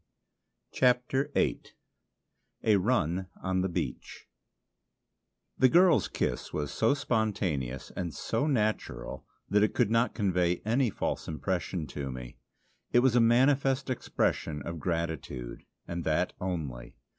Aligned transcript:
CHAPTER 0.71 1.29
VIII 1.35 1.61
A 2.63 2.77
RUN 2.77 3.27
ON 3.43 3.61
THE 3.61 3.69
BEACH 3.69 4.25
The 5.59 5.69
girl's 5.69 6.07
kiss 6.07 6.51
was 6.51 6.71
so 6.71 6.95
spontaneous 6.95 7.91
and 7.95 8.11
so 8.11 8.47
natural 8.47 9.27
that 9.47 9.61
it 9.61 9.75
could 9.75 9.91
not 9.91 10.15
convey 10.15 10.63
any 10.65 10.89
false 10.89 11.27
impression 11.27 11.85
to 11.85 12.11
me. 12.11 12.39
It 12.91 13.01
was 13.01 13.15
a 13.15 13.21
manifest 13.21 13.91
expression 13.91 14.63
of 14.63 14.79
gratitude, 14.79 15.65
and 15.87 16.03
that 16.03 16.33
only. 16.41 16.95